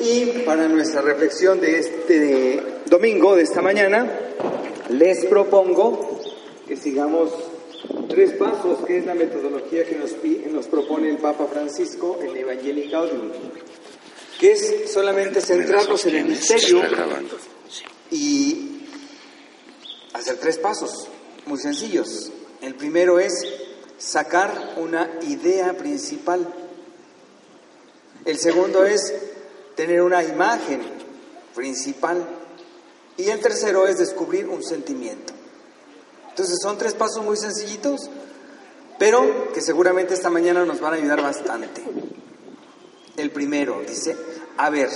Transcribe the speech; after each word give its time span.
Y 0.00 0.24
para 0.46 0.68
nuestra 0.68 1.02
reflexión 1.02 1.60
de 1.60 1.78
este 1.78 2.62
domingo, 2.86 3.36
de 3.36 3.42
esta 3.42 3.60
mañana, 3.60 4.10
les 4.88 5.26
propongo 5.26 6.18
que 6.66 6.76
sigamos 6.76 7.30
tres 8.08 8.32
pasos, 8.32 8.78
que 8.86 8.98
es 8.98 9.06
la 9.06 9.14
metodología 9.14 9.84
que 9.84 9.96
nos, 9.96 10.12
nos 10.50 10.66
propone 10.66 11.10
el 11.10 11.18
Papa 11.18 11.46
Francisco 11.46 12.18
en 12.22 12.34
Evangelii 12.34 12.90
Gaudium, 12.90 13.30
que 14.40 14.52
es 14.52 14.90
solamente 14.90 15.42
centrarnos 15.42 16.06
en 16.06 16.16
el 16.16 16.24
misterio 16.24 16.80
y 18.10 18.86
hacer 20.14 20.38
tres 20.38 20.56
pasos 20.56 21.08
muy 21.44 21.58
sencillos. 21.58 22.32
El 22.62 22.74
primero 22.76 23.18
es 23.18 23.44
sacar 23.98 24.74
una 24.78 25.18
idea 25.28 25.76
principal. 25.76 26.61
El 28.24 28.38
segundo 28.38 28.84
es 28.84 29.12
tener 29.74 30.02
una 30.02 30.22
imagen 30.22 30.80
principal. 31.54 32.26
Y 33.16 33.28
el 33.28 33.40
tercero 33.40 33.86
es 33.86 33.98
descubrir 33.98 34.48
un 34.48 34.62
sentimiento. 34.62 35.32
Entonces 36.30 36.58
son 36.62 36.78
tres 36.78 36.94
pasos 36.94 37.22
muy 37.22 37.36
sencillitos, 37.36 38.08
pero 38.98 39.52
que 39.52 39.60
seguramente 39.60 40.14
esta 40.14 40.30
mañana 40.30 40.64
nos 40.64 40.80
van 40.80 40.94
a 40.94 40.96
ayudar 40.96 41.20
bastante. 41.20 41.82
El 43.16 43.30
primero 43.30 43.82
dice, 43.86 44.16
a 44.56 44.70
ver, 44.70 44.88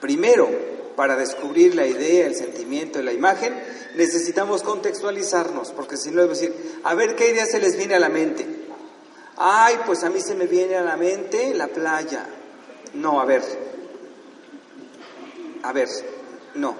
primero 0.00 0.48
para 0.94 1.16
descubrir 1.16 1.74
la 1.74 1.86
idea, 1.86 2.26
el 2.26 2.34
sentimiento 2.34 3.00
y 3.00 3.04
la 3.04 3.12
imagen, 3.12 3.54
necesitamos 3.94 4.64
contextualizarnos, 4.64 5.70
porque 5.70 5.96
si 5.96 6.10
no, 6.10 6.22
es 6.22 6.28
decir, 6.28 6.80
a 6.82 6.94
ver 6.94 7.14
qué 7.14 7.30
idea 7.30 7.46
se 7.46 7.60
les 7.60 7.76
viene 7.76 7.94
a 7.94 8.00
la 8.00 8.08
mente. 8.08 8.44
Ay, 9.38 9.78
pues 9.86 10.02
a 10.02 10.10
mí 10.10 10.20
se 10.20 10.34
me 10.34 10.46
viene 10.46 10.74
a 10.74 10.82
la 10.82 10.96
mente 10.96 11.54
la 11.54 11.68
playa. 11.68 12.26
No, 12.94 13.20
a 13.20 13.24
ver. 13.24 13.42
A 15.62 15.72
ver, 15.72 15.88
no. 16.54 16.74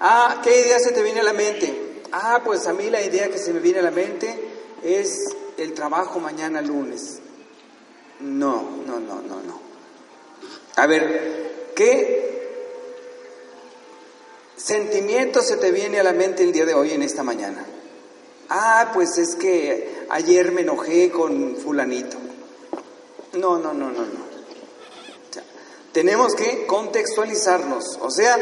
Ah, 0.00 0.40
¿qué 0.42 0.60
idea 0.60 0.78
se 0.80 0.90
te 0.92 1.02
viene 1.02 1.20
a 1.20 1.22
la 1.24 1.32
mente? 1.32 2.02
Ah, 2.10 2.40
pues 2.44 2.66
a 2.66 2.72
mí 2.72 2.90
la 2.90 3.00
idea 3.00 3.30
que 3.30 3.38
se 3.38 3.52
me 3.52 3.60
viene 3.60 3.78
a 3.78 3.82
la 3.82 3.90
mente 3.92 4.34
es 4.82 5.36
el 5.56 5.72
trabajo 5.72 6.18
mañana 6.18 6.60
lunes. 6.60 7.20
No, 8.20 8.82
no, 8.84 8.98
no, 8.98 9.22
no, 9.22 9.42
no. 9.42 9.60
A 10.76 10.86
ver, 10.86 11.70
¿qué 11.76 12.26
sentimiento 14.56 15.42
se 15.42 15.56
te 15.58 15.70
viene 15.70 16.00
a 16.00 16.02
la 16.02 16.12
mente 16.12 16.42
el 16.42 16.52
día 16.52 16.66
de 16.66 16.74
hoy, 16.74 16.92
en 16.92 17.02
esta 17.02 17.22
mañana? 17.22 17.64
Ah, 18.48 18.90
pues 18.94 19.16
es 19.18 19.34
que 19.36 19.95
ayer 20.10 20.52
me 20.52 20.62
enojé 20.62 21.10
con 21.10 21.56
fulanito. 21.56 22.16
No, 23.34 23.58
no, 23.58 23.72
no, 23.72 23.90
no, 23.90 24.02
no. 24.02 24.26
tenemos 25.92 26.34
que 26.34 26.66
contextualizarnos, 26.66 27.98
o 28.00 28.10
sea, 28.10 28.38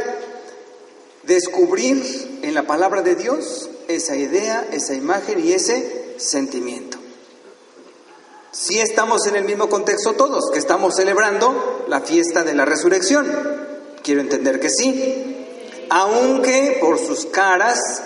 descubrir 1.24 2.41
en 2.42 2.54
la 2.54 2.64
palabra 2.64 3.03
de 3.03 3.14
Dios 3.14 3.69
esa 3.88 4.16
idea, 4.16 4.66
esa 4.72 4.94
imagen 4.94 5.44
y 5.44 5.53
ese 5.53 6.14
sentimiento. 6.19 6.98
Si 8.53 8.78
estamos 8.78 9.26
en 9.26 9.36
el 9.36 9.44
mismo 9.44 9.69
contexto 9.69 10.12
todos, 10.12 10.50
que 10.53 10.58
estamos 10.58 10.94
celebrando 10.94 11.86
la 11.88 12.00
fiesta 12.00 12.44
de 12.44 12.54
la 12.54 12.64
resurrección. 12.64 13.26
Quiero 14.03 14.20
entender 14.20 14.60
que 14.60 14.70
sí 14.70 15.34
aunque 15.91 16.78
por 16.80 16.98
sus 16.98 17.26
caras 17.26 18.03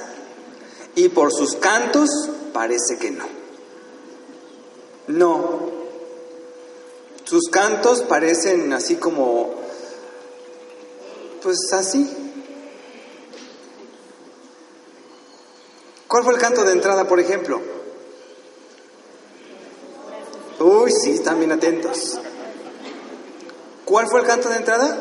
y 0.95 1.09
por 1.09 1.33
sus 1.33 1.57
cantos 1.57 2.11
parece 2.53 2.99
que 2.99 3.11
no. 3.11 3.38
No. 5.09 5.79
Sus 7.25 7.49
cantos 7.51 8.03
parecen 8.03 8.73
así 8.73 8.97
como, 8.97 9.55
pues 11.43 11.73
así. 11.73 12.11
¿Cuál 16.07 16.25
fue 16.25 16.35
el 16.35 16.41
canto 16.41 16.65
de 16.65 16.73
entrada, 16.73 17.07
por 17.07 17.21
ejemplo? 17.21 17.61
Uy, 20.61 20.91
sí, 20.91 21.13
están 21.13 21.39
bien 21.39 21.53
atentos. 21.53 22.19
¿Cuál 23.85 24.09
fue 24.09 24.21
el 24.21 24.27
canto 24.27 24.49
de 24.49 24.57
entrada? 24.57 24.97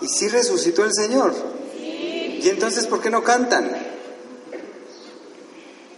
¿Y 0.00 0.08
si 0.08 0.28
resucitó 0.28 0.84
el 0.84 0.92
Señor? 0.94 1.34
¿Y 1.76 2.48
entonces 2.48 2.86
por 2.86 3.00
qué 3.00 3.10
no 3.10 3.22
cantan? 3.22 3.70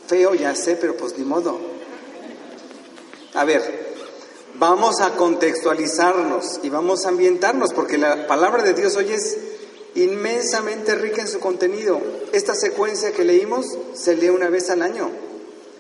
Feo, 0.09 0.35
ya 0.35 0.55
sé, 0.57 0.77
pero 0.77 0.97
pues 0.97 1.17
ni 1.17 1.25
modo. 1.25 1.72
A 3.35 3.45
ver, 3.45 3.95
vamos 4.59 5.01
a 5.01 5.17
contextualizarnos 5.17 6.61
y 6.63 6.69
vamos 6.69 7.07
a 7.07 7.09
ambientarnos, 7.09 7.73
porque 7.73 7.97
la 7.97 8.27
palabra 8.27 8.63
de 8.63 8.75
Dios 8.75 8.95
hoy 8.97 9.13
es 9.13 9.39
inmensamente 9.95 10.95
rica 10.95 11.23
en 11.23 11.29
su 11.29 11.41
contenido. 11.41 12.01
Esta 12.33 12.55
secuencia 12.55 13.13
que 13.13 13.25
leímos 13.25 13.67
se 13.95 14.17
lee 14.17 14.29
una 14.29 14.51
vez 14.51 14.69
al 14.69 14.83
año. 14.83 15.11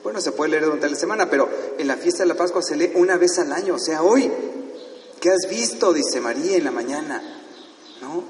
Bueno, 0.02 0.20
se 0.20 0.32
puede 0.32 0.52
leer 0.52 0.64
durante 0.64 0.88
la 0.88 0.96
semana, 0.96 1.28
pero 1.28 1.48
en 1.78 1.86
la 1.86 1.96
fiesta 1.96 2.22
de 2.22 2.28
la 2.28 2.36
Pascua 2.36 2.62
se 2.62 2.76
lee 2.76 2.92
una 2.94 3.16
vez 3.18 3.38
al 3.38 3.52
año, 3.52 3.74
o 3.74 3.78
sea, 3.78 4.02
hoy. 4.02 4.30
¿Qué 5.20 5.30
has 5.30 5.48
visto? 5.48 5.92
Dice 5.92 6.20
María 6.20 6.56
en 6.56 6.64
la 6.64 6.72
mañana. 6.72 7.22
¿no? 8.00 8.24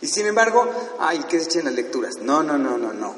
Y 0.00 0.06
sin 0.06 0.26
embargo, 0.26 0.68
ay, 1.00 1.24
que 1.28 1.40
se 1.40 1.46
echen 1.46 1.64
las 1.64 1.74
lecturas. 1.74 2.18
No, 2.20 2.42
no, 2.42 2.58
no, 2.58 2.76
no, 2.76 2.92
no. 2.92 3.14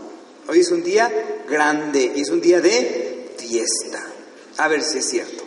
Hoy 0.49 0.61
es 0.61 0.71
un 0.71 0.85
día 0.85 1.43
grande, 1.49 2.13
es 2.17 2.31
un 2.31 2.41
día 2.41 2.61
de 2.61 3.35
fiesta. 3.37 4.06
A 4.59 4.69
ver 4.69 4.83
si 4.83 4.99
es 4.99 5.09
cierto. 5.09 5.45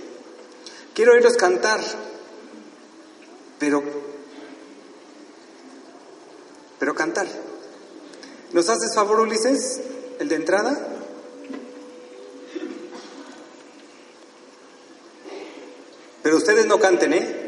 Quiero 0.94 1.14
oírlos 1.14 1.36
cantar, 1.36 1.80
pero, 3.58 3.84
pero 6.78 6.94
cantar. 6.94 7.28
¿Nos 8.52 8.70
haces 8.70 8.94
favor, 8.94 9.22
Ulises? 9.22 9.82
¿El 10.20 10.28
de 10.30 10.36
entrada? 10.36 10.88
Pero 16.22 16.38
ustedes 16.38 16.66
no 16.66 16.80
canten, 16.80 17.14
¿eh? 17.14 17.39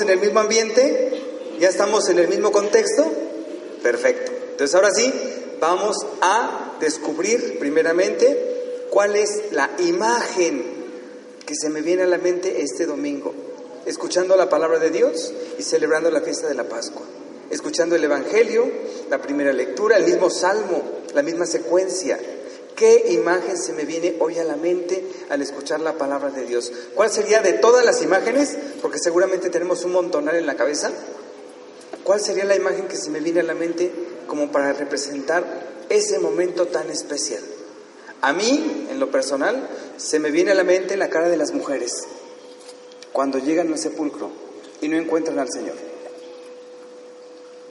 En 0.00 0.10
el 0.10 0.18
mismo 0.18 0.40
ambiente? 0.40 1.12
¿Ya 1.60 1.68
estamos 1.68 2.08
en 2.08 2.18
el 2.18 2.28
mismo 2.28 2.50
contexto? 2.50 3.04
Perfecto. 3.82 4.32
Entonces 4.50 4.74
ahora 4.74 4.90
sí, 4.92 5.12
vamos 5.60 5.96
a 6.20 6.76
descubrir 6.80 7.58
primeramente 7.58 8.86
cuál 8.90 9.16
es 9.16 9.52
la 9.52 9.70
imagen 9.78 10.64
que 11.46 11.54
se 11.54 11.68
me 11.68 11.82
viene 11.82 12.02
a 12.02 12.06
la 12.06 12.18
mente 12.18 12.62
este 12.62 12.86
domingo, 12.86 13.32
escuchando 13.86 14.36
la 14.36 14.48
palabra 14.48 14.78
de 14.78 14.90
Dios 14.90 15.32
y 15.58 15.62
celebrando 15.62 16.10
la 16.10 16.20
fiesta 16.20 16.48
de 16.48 16.54
la 16.54 16.64
Pascua. 16.64 17.02
escuchando 17.50 17.94
el 17.96 18.04
Evangelio, 18.04 18.66
la 19.10 19.20
primera 19.20 19.52
lectura, 19.52 19.98
el 19.98 20.04
mismo 20.04 20.30
salmo, 20.30 20.82
la 21.14 21.22
misma 21.22 21.44
secuencia. 21.44 22.18
¿Qué 22.76 23.12
imagen 23.12 23.56
se 23.56 23.72
me 23.72 23.84
viene 23.84 24.16
hoy 24.18 24.38
a 24.38 24.44
la 24.44 24.56
mente 24.56 25.04
al 25.28 25.42
escuchar 25.42 25.80
la 25.80 25.98
palabra 25.98 26.30
de 26.30 26.46
Dios? 26.46 26.72
¿Cuál 26.94 27.10
sería 27.10 27.40
de 27.40 27.52
todas 27.52 27.84
las 27.84 28.02
imágenes? 28.02 28.56
Porque 28.80 28.98
seguramente 28.98 29.50
tenemos 29.50 29.84
un 29.84 29.92
montonal 29.92 30.36
en 30.36 30.46
la 30.46 30.56
cabeza. 30.56 30.90
¿Cuál 32.04 32.20
sería 32.20 32.44
la 32.44 32.56
imagen 32.56 32.88
que 32.88 32.96
se 32.96 33.10
me 33.10 33.20
viene 33.20 33.40
a 33.40 33.44
la 33.44 33.54
mente 33.54 33.92
como 34.26 34.50
para 34.50 34.72
representar 34.72 35.44
ese 35.88 36.18
momento 36.18 36.66
tan 36.66 36.90
especial? 36.90 37.42
A 38.22 38.32
mí, 38.32 38.86
en 38.90 39.00
lo 39.00 39.10
personal, 39.10 39.68
se 39.96 40.18
me 40.18 40.30
viene 40.30 40.52
a 40.52 40.54
la 40.54 40.64
mente 40.64 40.96
la 40.96 41.10
cara 41.10 41.28
de 41.28 41.36
las 41.36 41.52
mujeres 41.52 42.04
cuando 43.12 43.38
llegan 43.38 43.68
al 43.72 43.78
sepulcro 43.78 44.30
y 44.80 44.88
no 44.88 44.96
encuentran 44.96 45.38
al 45.38 45.50
Señor. 45.50 45.74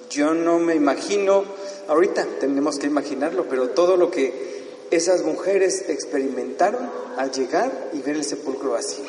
Yo 0.09 0.33
no 0.33 0.59
me 0.59 0.75
imagino, 0.75 1.45
ahorita 1.87 2.27
tenemos 2.39 2.77
que 2.77 2.87
imaginarlo, 2.87 3.47
pero 3.49 3.69
todo 3.69 3.95
lo 3.95 4.11
que 4.11 4.60
esas 4.91 5.23
mujeres 5.23 5.85
experimentaron 5.87 6.89
al 7.17 7.31
llegar 7.31 7.89
y 7.93 8.01
ver 8.01 8.17
el 8.17 8.25
sepulcro 8.25 8.71
vacío. 8.71 9.05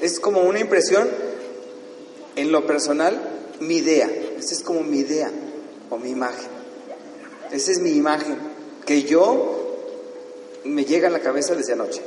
Es 0.00 0.20
como 0.20 0.42
una 0.42 0.60
impresión, 0.60 1.08
en 2.36 2.52
lo 2.52 2.66
personal, 2.66 3.20
mi 3.60 3.76
idea. 3.76 4.10
Esa 4.38 4.54
es 4.54 4.62
como 4.62 4.82
mi 4.82 4.98
idea 4.98 5.30
o 5.90 5.98
mi 5.98 6.10
imagen. 6.10 6.48
Esa 7.50 7.72
es 7.72 7.80
mi 7.80 7.90
imagen, 7.90 8.36
que 8.86 9.02
yo 9.02 9.54
me 10.64 10.84
llega 10.84 11.08
a 11.08 11.10
la 11.10 11.20
cabeza 11.20 11.54
desde 11.54 11.72
anoche. 11.72 12.02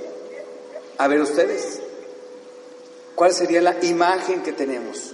A 0.97 1.07
ver 1.07 1.21
ustedes, 1.21 1.79
¿cuál 3.15 3.33
sería 3.33 3.61
la 3.61 3.77
imagen 3.83 4.41
que 4.41 4.51
tenemos? 4.51 5.13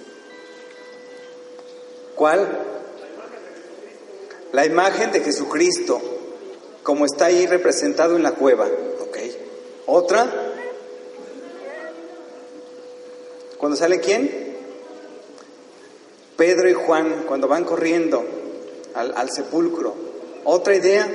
¿Cuál? 2.16 2.48
La 4.52 4.66
imagen 4.66 5.12
de 5.12 5.22
Jesucristo, 5.22 6.00
como 6.84 7.06
está 7.06 7.26
ahí 7.26 7.48
representado 7.48 8.16
en 8.16 8.24
la 8.24 8.34
cueva. 8.34 8.68
¿Ok? 9.00 9.18
¿Otra? 9.88 10.28
¿Cuando 13.58 13.78
sale 13.78 14.00
quién? 14.00 14.54
Pedro 16.36 16.70
y 16.70 16.74
Juan, 16.74 17.24
cuando 17.28 17.48
van 17.48 17.64
corriendo 17.64 18.24
al, 18.94 19.14
al 19.16 19.32
sepulcro. 19.32 19.96
¿Otra 20.44 20.76
idea? 20.76 21.10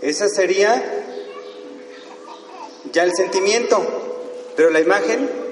Esa 0.00 0.28
sería 0.28 1.04
ya 2.92 3.02
el 3.02 3.12
sentimiento, 3.16 3.84
pero 4.56 4.70
la 4.70 4.80
imagen 4.80 5.47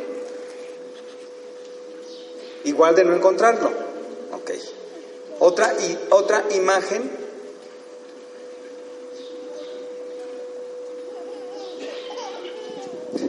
igual 2.67 2.95
de 2.95 3.05
no 3.05 3.17
encontrarlo. 3.17 3.71
Ok. 4.33 4.51
Otra 5.39 5.75
y 5.81 5.99
otra 6.11 6.45
imagen 6.51 7.27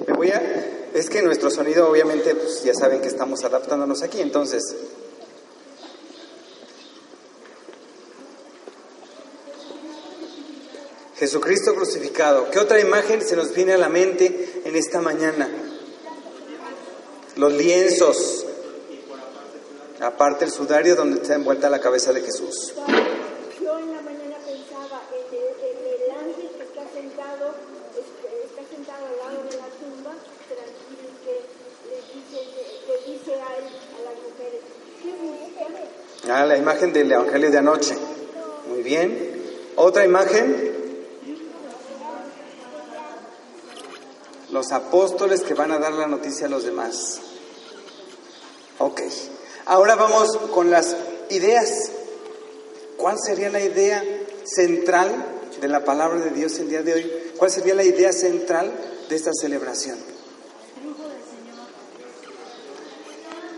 Me 0.06 0.14
voy 0.14 0.30
a 0.32 0.90
es 0.94 1.10
que 1.10 1.22
nuestro 1.22 1.50
sonido 1.50 1.90
obviamente 1.90 2.34
pues 2.34 2.64
ya 2.64 2.74
saben 2.74 3.02
que 3.02 3.08
estamos 3.08 3.44
adaptándonos 3.44 4.02
aquí, 4.02 4.20
entonces 4.20 4.64
Jesucristo 11.18 11.74
crucificado. 11.74 12.50
¿Qué 12.52 12.60
otra 12.60 12.80
imagen 12.80 13.22
se 13.22 13.36
nos 13.36 13.54
viene 13.54 13.74
a 13.74 13.78
la 13.78 13.90
mente 13.90 14.62
en 14.66 14.76
esta 14.76 15.02
mañana? 15.02 15.50
Los 17.36 17.54
lienzos. 17.54 18.47
Aparte 20.08 20.46
el 20.46 20.52
sudario 20.52 20.96
donde 20.96 21.22
está 21.22 21.36
envuelta 21.36 21.70
la 21.70 21.82
cabeza 21.82 22.14
de 22.14 22.22
Jesús. 22.22 22.74
Yo 23.62 23.78
en 23.78 23.92
la 23.92 24.02
mañana 24.02 24.38
pensaba 24.46 25.02
en 25.12 25.36
el, 25.36 25.48
en 25.68 25.78
el 25.84 26.12
ángel 26.12 26.50
que 26.56 26.64
está 26.64 26.84
sentado, 26.94 27.54
este, 27.92 28.46
está 28.46 28.62
sentado 28.74 29.06
al 29.06 29.18
lado 29.18 29.44
de 29.44 29.58
la 29.58 29.68
tumba, 29.68 30.16
tranquilo, 30.48 31.10
que 31.26 31.44
le 31.90 31.98
dice, 32.16 32.40
le 32.88 33.12
dice 33.12 33.34
a, 33.34 33.58
él, 33.58 33.66
a 33.68 34.04
las 34.06 34.16
mujeres, 34.24 34.62
¿qué? 35.04 36.32
Ah, 36.32 36.46
la 36.46 36.56
imagen 36.56 36.94
del 36.94 37.12
Evangelio 37.12 37.52
de 37.52 37.58
anoche. 37.58 37.98
Muy 38.70 38.84
bien. 38.84 39.44
Otra 39.76 40.06
imagen. 40.06 40.74
Los 44.52 44.72
apóstoles 44.72 45.44
que 45.44 45.54
van 45.54 45.74
a 45.74 45.80
dar 45.80 45.92
la 45.92 46.08
noticia 46.08 46.48
a 46.48 46.50
los 46.50 46.64
demás. 46.64 47.20
Ok. 48.78 49.02
Ahora 49.68 49.96
vamos 49.96 50.38
con 50.54 50.72
las 50.72 50.96
ideas. 51.30 51.92
¿Cuál 52.96 53.18
sería 53.20 53.50
la 53.50 53.60
idea 53.60 54.02
central 54.46 55.26
de 55.60 55.68
la 55.68 55.84
palabra 55.84 56.22
de 56.22 56.32
Dios 56.32 56.58
el 56.60 56.70
día 56.70 56.84
de 56.84 56.94
hoy? 56.94 57.12
¿Cuál 57.38 57.52
sería 57.52 57.76
la 57.76 57.84
idea 57.84 58.14
central 58.14 58.72
de 59.10 59.16
esta 59.16 59.32
celebración? 59.34 59.98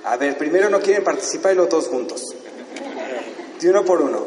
A 0.03 0.17
ver, 0.17 0.35
primero 0.35 0.67
no 0.71 0.79
quieren 0.79 1.03
participar 1.03 1.51
y 1.51 1.55
luego 1.55 1.69
todos 1.69 1.87
juntos. 1.87 2.35
De 3.61 3.69
uno 3.69 3.85
por 3.85 4.01
uno. 4.01 4.25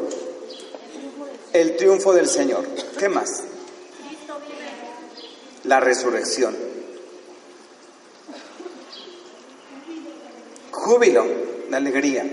El 1.51 1.75
triunfo 1.75 2.13
del 2.13 2.29
Señor. 2.29 2.65
¿Qué 2.97 3.09
más? 3.09 3.43
La 5.65 5.81
resurrección. 5.81 6.55
Júbilo, 10.71 11.52
la 11.73 11.77
alegría. 11.77 12.23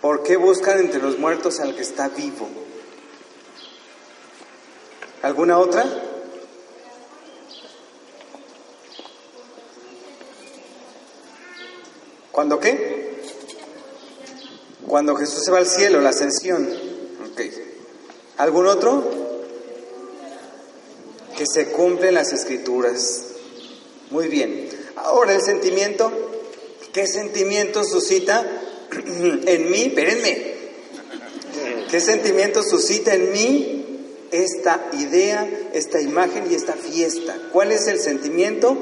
¿Por 0.00 0.22
qué 0.22 0.36
buscan 0.38 0.78
entre 0.78 1.02
los 1.02 1.18
muertos 1.18 1.60
al 1.60 1.76
que 1.76 1.82
está 1.82 2.08
vivo? 2.08 2.48
¿Alguna 5.20 5.58
otra? 5.58 5.84
¿Cuándo 12.32 12.58
qué? 12.58 13.22
Cuando 14.86 15.14
Jesús 15.16 15.44
se 15.44 15.50
va 15.50 15.58
al 15.58 15.66
cielo, 15.66 16.00
la 16.00 16.08
ascensión. 16.10 16.70
¿Algún 18.38 18.66
otro? 18.66 19.10
Que 21.36 21.44
se 21.46 21.70
cumplen 21.70 22.14
las 22.14 22.32
escrituras. 22.32 23.24
Muy 24.10 24.28
bien. 24.28 24.63
Ahora 25.04 25.34
el 25.34 25.42
sentimiento. 25.42 26.10
¿Qué 26.92 27.06
sentimiento 27.06 27.84
suscita 27.84 28.44
en 29.46 29.70
mí? 29.70 29.82
Espérenme. 29.82 30.54
¿Qué 31.90 32.00
sentimiento 32.00 32.62
suscita 32.62 33.14
en 33.14 33.30
mí 33.30 33.84
esta 34.32 34.88
idea, 34.98 35.48
esta 35.74 36.00
imagen 36.00 36.50
y 36.50 36.54
esta 36.54 36.72
fiesta? 36.72 37.36
¿Cuál 37.52 37.72
es 37.72 37.86
el 37.86 38.00
sentimiento 38.00 38.76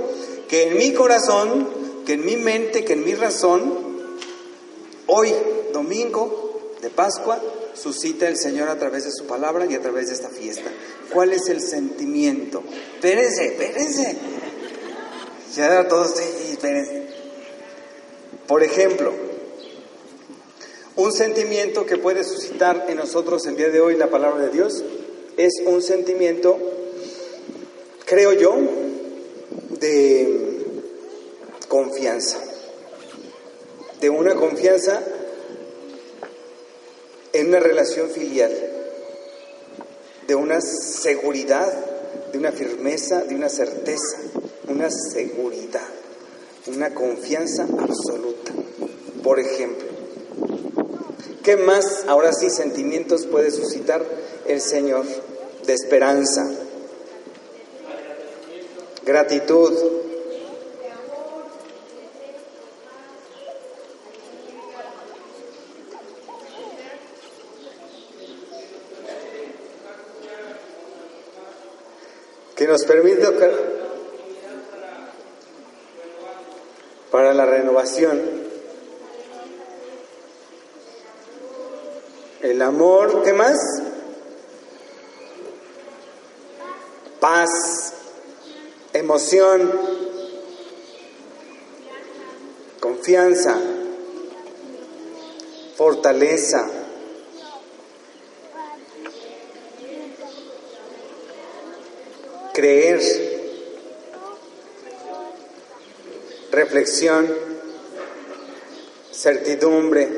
que 0.49 0.69
en 0.69 0.79
mi 0.79 0.93
corazón, 0.93 1.69
que 2.07 2.15
en 2.15 2.25
mi 2.25 2.37
mente, 2.37 2.85
que 2.85 2.93
en 2.93 3.05
mi 3.05 3.15
razón, 3.15 3.75
hoy, 5.07 5.35
domingo 5.73 6.73
de 6.81 6.89
Pascua, 6.89 7.43
suscita 7.75 8.29
el 8.29 8.39
Señor 8.39 8.69
a 8.69 8.79
través 8.79 9.05
de 9.05 9.11
su 9.11 9.27
palabra 9.27 9.67
y 9.69 9.75
a 9.75 9.81
través 9.81 10.07
de 10.07 10.15
esta 10.15 10.29
fiesta? 10.29 10.71
¿Cuál 11.13 11.33
es 11.33 11.49
el 11.49 11.61
sentimiento? 11.61 12.63
Espérense, 12.95 13.47
espérense. 13.47 14.17
Ya 15.55 15.87
todos. 15.87 16.15
Por 18.47 18.63
ejemplo, 18.63 19.13
un 20.97 21.13
sentimiento 21.13 21.85
que 21.85 21.99
puede 21.99 22.25
suscitar 22.25 22.87
en 22.89 22.97
nosotros 22.97 23.45
el 23.47 23.57
día 23.57 23.69
de 23.69 23.81
hoy 23.81 23.97
la 23.97 24.09
palabra 24.09 24.47
de 24.47 24.51
Dios 24.51 24.83
es 25.37 25.63
un 25.67 25.83
sentimiento, 25.83 26.59
creo 28.07 28.33
yo, 28.33 28.57
de 29.79 30.65
confianza. 31.69 32.39
De 34.01 34.09
una 34.09 34.35
confianza 34.35 35.03
en 37.35 37.49
una 37.49 37.61
relación 37.61 38.09
filial. 38.09 38.53
De 40.27 40.35
una 40.35 40.63
seguridad, 40.63 41.71
de 42.33 42.39
una 42.39 42.53
firmeza, 42.53 43.23
de 43.25 43.35
una 43.35 43.51
certeza, 43.51 44.19
una 44.73 44.91
seguridad, 44.91 45.89
una 46.67 46.95
confianza 46.95 47.65
absoluta. 47.65 48.53
Por 49.23 49.39
ejemplo, 49.39 49.93
¿Qué 51.43 51.57
más, 51.57 52.05
ahora 52.07 52.33
sí, 52.33 52.51
sentimientos 52.51 53.27
puede 53.27 53.51
suscitar 53.51 54.05
el 54.47 54.61
Señor 54.61 55.05
de 55.67 55.73
esperanza? 55.73 56.49
Gratitud. 59.05 59.73
que 72.55 72.69
nos 72.69 72.85
permite 72.85 73.27
El 82.41 82.63
amor, 82.63 83.25
¿qué 83.25 83.33
más? 83.33 83.59
Paz, 87.19 87.95
emoción, 88.93 89.73
confianza, 92.79 93.59
fortaleza. 95.77 96.71
Creer, 102.55 103.01
reflexión, 106.53 107.52
certidumbre, 109.13 110.09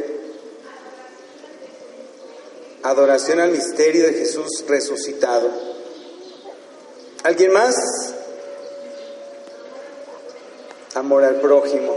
adoración 2.83 3.41
al 3.41 3.51
misterio 3.51 4.07
de 4.07 4.13
Jesús 4.15 4.65
resucitado. 4.69 5.51
¿Alguien 7.25 7.53
más? 7.53 7.75
Amor 10.95 11.25
al 11.25 11.41
prójimo. 11.41 11.97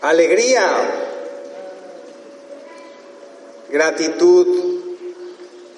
Alegría. 0.00 0.64
Gratitud. 3.68 4.46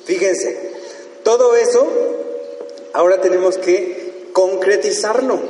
Fíjense, 0.04 0.72
todo 1.24 1.56
eso 1.56 1.86
ahora 2.92 3.20
tenemos 3.20 3.58
que 3.58 4.28
concretizarlo, 4.32 5.40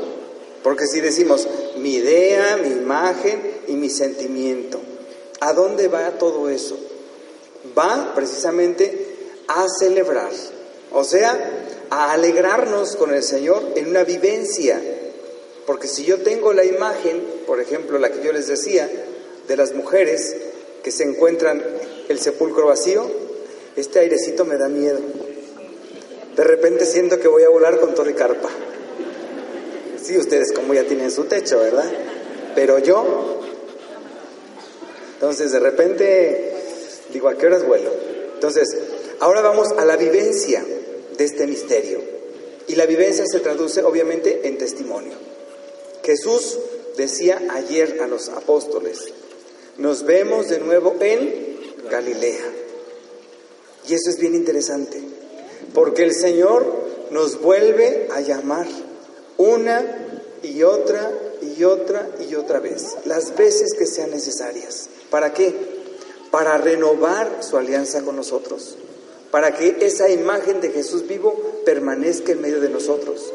porque 0.62 0.86
si 0.86 1.00
decimos 1.00 1.46
mi 1.78 1.94
idea, 1.94 2.56
mi 2.56 2.68
imagen 2.68 3.40
y 3.66 3.72
mi 3.72 3.90
sentimiento, 3.90 4.80
¿a 5.40 5.52
dónde 5.52 5.88
va 5.88 6.18
todo 6.18 6.48
eso? 6.48 6.78
Va 7.76 8.12
precisamente 8.14 9.06
a 9.48 9.66
celebrar, 9.68 10.30
o 10.92 11.04
sea, 11.04 11.64
a 11.90 12.12
alegrarnos 12.12 12.96
con 12.96 13.14
el 13.14 13.22
Señor 13.22 13.62
en 13.76 13.88
una 13.88 14.04
vivencia, 14.04 14.80
porque 15.66 15.88
si 15.88 16.04
yo 16.04 16.18
tengo 16.18 16.52
la 16.52 16.64
imagen, 16.64 17.22
por 17.46 17.60
ejemplo, 17.60 17.98
la 17.98 18.10
que 18.10 18.22
yo 18.22 18.32
les 18.32 18.46
decía, 18.46 18.90
de 19.46 19.56
las 19.56 19.74
mujeres 19.74 20.36
que 20.82 20.90
se 20.90 21.04
encuentran 21.04 21.62
el 22.08 22.18
sepulcro 22.20 22.66
vacío, 22.66 23.10
este 23.76 24.00
airecito 24.00 24.44
me 24.44 24.56
da 24.56 24.68
miedo. 24.68 25.00
De 26.36 26.44
repente 26.44 26.86
siento 26.86 27.18
que 27.18 27.28
voy 27.28 27.42
a 27.42 27.48
volar 27.48 27.80
con 27.80 27.94
todo 27.94 28.14
carpa. 28.14 28.48
Sí, 30.08 30.16
ustedes 30.16 30.52
como 30.52 30.72
ya 30.72 30.84
tienen 30.84 31.10
su 31.10 31.24
techo, 31.24 31.58
¿verdad? 31.58 31.84
Pero 32.54 32.78
yo, 32.78 33.40
entonces 35.12 35.52
de 35.52 35.58
repente 35.58 36.54
digo, 37.12 37.28
¿a 37.28 37.36
qué 37.36 37.44
horas 37.44 37.66
vuelo? 37.66 37.92
Entonces, 38.32 38.74
ahora 39.20 39.42
vamos 39.42 39.68
a 39.76 39.84
la 39.84 39.98
vivencia 39.98 40.64
de 41.14 41.22
este 41.22 41.46
misterio. 41.46 42.00
Y 42.68 42.76
la 42.76 42.86
vivencia 42.86 43.26
se 43.30 43.40
traduce 43.40 43.82
obviamente 43.82 44.48
en 44.48 44.56
testimonio. 44.56 45.12
Jesús 46.02 46.58
decía 46.96 47.42
ayer 47.50 48.00
a 48.00 48.06
los 48.06 48.30
apóstoles, 48.30 49.12
nos 49.76 50.06
vemos 50.06 50.48
de 50.48 50.60
nuevo 50.60 50.96
en 51.00 51.58
Galilea. 51.90 52.46
Y 53.86 53.92
eso 53.92 54.08
es 54.08 54.18
bien 54.18 54.34
interesante. 54.34 55.02
Porque 55.74 56.02
el 56.02 56.14
Señor 56.14 56.64
nos 57.10 57.42
vuelve 57.42 58.08
a 58.10 58.22
llamar 58.22 58.66
una 59.38 59.97
y 60.42 60.62
otra 60.62 61.10
y 61.56 61.64
otra 61.64 62.08
y 62.28 62.34
otra 62.34 62.60
vez, 62.60 62.96
las 63.04 63.36
veces 63.36 63.74
que 63.74 63.86
sean 63.86 64.10
necesarias. 64.10 64.88
¿Para 65.10 65.32
qué? 65.32 65.54
Para 66.30 66.58
renovar 66.58 67.38
su 67.40 67.56
alianza 67.56 68.02
con 68.02 68.16
nosotros, 68.16 68.76
para 69.30 69.54
que 69.54 69.76
esa 69.80 70.08
imagen 70.08 70.60
de 70.60 70.70
Jesús 70.70 71.06
vivo 71.06 71.34
permanezca 71.64 72.32
en 72.32 72.40
medio 72.40 72.60
de 72.60 72.68
nosotros. 72.68 73.32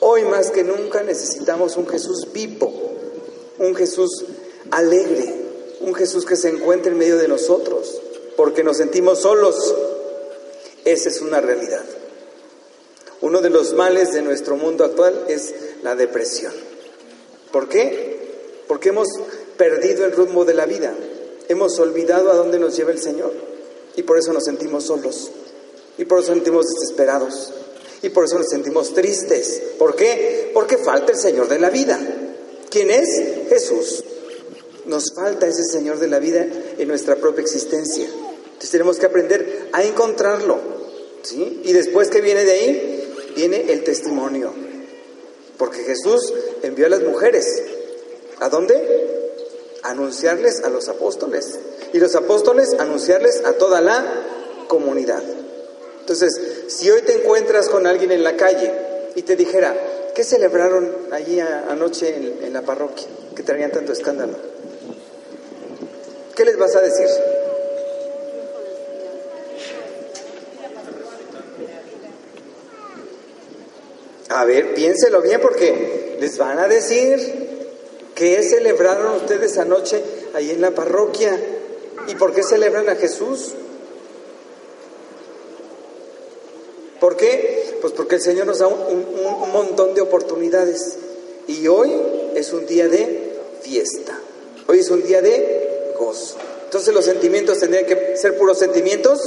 Hoy 0.00 0.24
más 0.24 0.50
que 0.50 0.64
nunca 0.64 1.02
necesitamos 1.02 1.76
un 1.76 1.86
Jesús 1.86 2.28
vivo, 2.32 2.72
un 3.58 3.74
Jesús 3.74 4.24
alegre, 4.70 5.32
un 5.80 5.94
Jesús 5.94 6.24
que 6.24 6.36
se 6.36 6.48
encuentre 6.48 6.92
en 6.92 6.98
medio 6.98 7.18
de 7.18 7.28
nosotros, 7.28 8.00
porque 8.36 8.64
nos 8.64 8.78
sentimos 8.78 9.20
solos, 9.20 9.74
esa 10.84 11.08
es 11.08 11.20
una 11.20 11.40
realidad. 11.40 11.84
Uno 13.20 13.40
de 13.40 13.50
los 13.50 13.74
males 13.74 14.12
de 14.12 14.22
nuestro 14.22 14.56
mundo 14.56 14.84
actual 14.84 15.26
es 15.28 15.54
la 15.82 15.94
depresión. 15.94 16.52
¿Por 17.50 17.68
qué? 17.68 18.64
Porque 18.66 18.90
hemos 18.90 19.08
perdido 19.56 20.04
el 20.04 20.12
rumbo 20.12 20.44
de 20.44 20.54
la 20.54 20.66
vida, 20.66 20.94
hemos 21.48 21.78
olvidado 21.78 22.30
a 22.30 22.34
dónde 22.34 22.58
nos 22.58 22.76
lleva 22.76 22.92
el 22.92 23.00
Señor 23.00 23.32
y 23.96 24.02
por 24.02 24.18
eso 24.18 24.32
nos 24.32 24.44
sentimos 24.44 24.84
solos 24.84 25.30
y 25.98 26.04
por 26.04 26.20
eso 26.20 26.30
nos 26.30 26.36
sentimos 26.36 26.66
desesperados 26.66 27.52
y 28.02 28.08
por 28.08 28.24
eso 28.24 28.38
nos 28.38 28.48
sentimos 28.48 28.94
tristes. 28.94 29.62
¿Por 29.78 29.94
qué? 29.94 30.50
Porque 30.54 30.78
falta 30.78 31.12
el 31.12 31.18
Señor 31.18 31.48
de 31.48 31.58
la 31.58 31.70
vida. 31.70 32.00
¿Quién 32.70 32.90
es? 32.90 33.48
Jesús. 33.48 34.02
Nos 34.86 35.12
falta 35.14 35.46
ese 35.46 35.62
Señor 35.62 35.98
de 36.00 36.08
la 36.08 36.18
vida 36.18 36.44
en 36.78 36.88
nuestra 36.88 37.16
propia 37.16 37.42
existencia. 37.42 38.04
Entonces 38.04 38.70
tenemos 38.70 38.98
que 38.98 39.06
aprender 39.06 39.68
a 39.72 39.84
encontrarlo. 39.84 40.58
¿sí? 41.22 41.60
Y 41.64 41.72
después 41.72 42.08
que 42.08 42.20
viene 42.20 42.44
de 42.44 42.52
ahí, 42.52 43.14
viene 43.36 43.72
el 43.72 43.84
testimonio. 43.84 44.52
Porque 45.58 45.82
Jesús 45.84 46.32
envió 46.62 46.86
a 46.86 46.90
las 46.90 47.02
mujeres. 47.02 47.46
¿A 48.40 48.48
dónde? 48.48 48.74
Anunciarles 49.82 50.62
a 50.64 50.70
los 50.70 50.88
apóstoles. 50.88 51.58
Y 51.92 51.98
los 51.98 52.14
apóstoles 52.14 52.74
anunciarles 52.78 53.44
a 53.44 53.52
toda 53.54 53.80
la 53.80 54.04
comunidad. 54.68 55.22
Entonces, 56.00 56.32
si 56.68 56.90
hoy 56.90 57.02
te 57.02 57.14
encuentras 57.22 57.68
con 57.68 57.86
alguien 57.86 58.10
en 58.10 58.24
la 58.24 58.36
calle 58.36 58.72
y 59.14 59.22
te 59.22 59.36
dijera, 59.36 59.76
¿qué 60.14 60.24
celebraron 60.24 60.90
allí 61.12 61.38
anoche 61.38 62.16
en, 62.16 62.44
en 62.44 62.52
la 62.52 62.62
parroquia 62.62 63.06
que 63.36 63.42
traían 63.42 63.70
tanto 63.70 63.92
escándalo? 63.92 64.34
¿Qué 66.34 66.44
les 66.44 66.56
vas 66.56 66.74
a 66.74 66.80
decir? 66.80 67.06
A 74.34 74.44
ver, 74.46 74.72
piénselo 74.72 75.20
bien 75.20 75.40
porque 75.40 76.16
les 76.18 76.38
van 76.38 76.58
a 76.58 76.66
decir 76.66 77.18
qué 78.14 78.42
celebraron 78.42 79.16
ustedes 79.16 79.58
anoche 79.58 80.02
ahí 80.34 80.50
en 80.50 80.60
la 80.62 80.70
parroquia 80.70 81.38
y 82.08 82.14
por 82.14 82.32
qué 82.32 82.42
celebran 82.42 82.88
a 82.88 82.96
Jesús. 82.96 83.52
¿Por 86.98 87.16
qué? 87.16 87.76
Pues 87.82 87.92
porque 87.92 88.14
el 88.14 88.22
Señor 88.22 88.46
nos 88.46 88.60
da 88.60 88.68
un, 88.68 89.04
un, 89.42 89.52
montón 89.52 89.92
de 89.92 90.00
oportunidades 90.00 90.96
y 91.46 91.66
hoy 91.68 91.92
es 92.34 92.52
un 92.52 92.64
día 92.66 92.88
de 92.88 93.34
fiesta, 93.60 94.18
hoy 94.66 94.78
es 94.78 94.88
un 94.88 95.02
día 95.02 95.20
de 95.20 95.92
gozo. 95.98 96.36
Entonces 96.64 96.94
los 96.94 97.04
sentimientos 97.04 97.58
tendrían 97.58 97.84
que 97.84 98.16
ser 98.16 98.38
puros 98.38 98.58
sentimientos 98.58 99.20